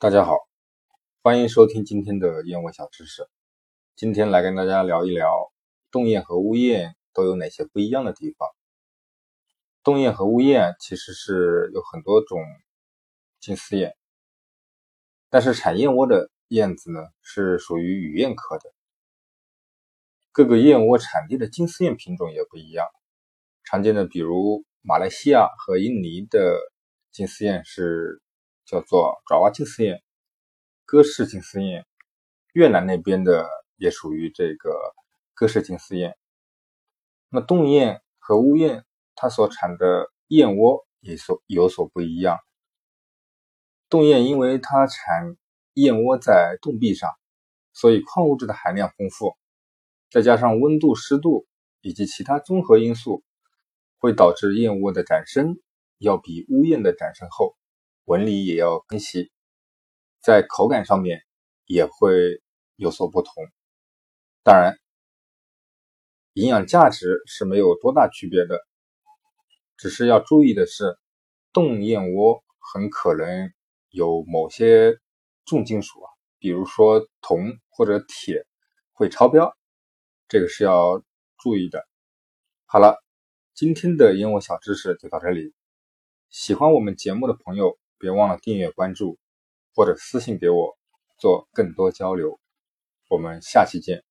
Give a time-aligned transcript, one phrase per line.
[0.00, 0.38] 大家好，
[1.22, 3.28] 欢迎收听今天的燕窝小知识。
[3.96, 5.52] 今天来跟大家聊一聊
[5.90, 8.48] 冻燕和乌燕都有哪些不一样的地方。
[9.82, 12.40] 冻燕和乌燕其实是有很多种
[13.40, 13.94] 金丝燕，
[15.28, 18.72] 但是产燕窝的燕子呢是属于羽燕科的。
[20.32, 22.86] 各个燕窝产地的金丝燕品种也不一样，
[23.64, 26.58] 常见的比如马来西亚和印尼的
[27.12, 28.22] 金丝燕是。
[28.70, 30.00] 叫做爪哇金丝燕、
[30.84, 31.84] 哥氏金丝燕，
[32.52, 34.70] 越南那边的也属于这个
[35.34, 36.16] 哥氏金丝燕。
[37.30, 38.84] 那冻燕和乌燕，
[39.16, 42.38] 它所产的燕窝也所有所不一样。
[43.88, 45.36] 冻燕因为它产
[45.72, 47.10] 燕窝在冻壁上，
[47.72, 49.36] 所以矿物质的含量丰富，
[50.12, 51.44] 再加上温度、湿度
[51.80, 53.24] 以及其他综合因素，
[53.98, 55.60] 会导致燕窝的展身
[55.98, 57.56] 要比乌燕的展身厚。
[58.04, 59.30] 纹理也要分析，
[60.20, 61.22] 在口感上面
[61.66, 62.42] 也会
[62.76, 63.32] 有所不同。
[64.42, 64.74] 当然，
[66.32, 68.58] 营养价值是没有多大区别的，
[69.76, 70.98] 只是要注意的是，
[71.52, 73.52] 冻燕窝很可能
[73.90, 74.98] 有某些
[75.44, 78.46] 重金属啊，比如说铜或者铁
[78.92, 79.56] 会超标，
[80.26, 81.02] 这个是要
[81.38, 81.86] 注意的。
[82.64, 82.96] 好了，
[83.54, 85.54] 今天的燕窝小知识就到这里。
[86.28, 87.78] 喜欢我们节目的朋友。
[88.00, 89.18] 别忘了订阅关注，
[89.74, 90.76] 或者私信给我
[91.18, 92.40] 做更多交流。
[93.08, 94.09] 我们下期见。